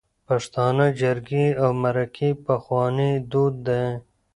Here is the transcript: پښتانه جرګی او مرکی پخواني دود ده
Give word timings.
پښتانه 0.27 0.85
جرګی 1.01 1.45
او 1.61 1.69
مرکی 1.83 2.29
پخواني 2.45 3.11
دود 3.31 3.55
ده 3.67 3.81